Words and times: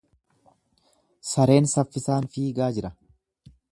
Sareen 1.31 1.69
saffisaan 1.73 2.25
fiigaa 2.37 2.71
jira. 2.79 2.93